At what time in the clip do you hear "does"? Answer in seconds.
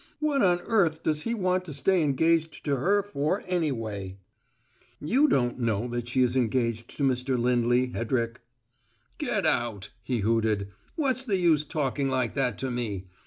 1.03-1.21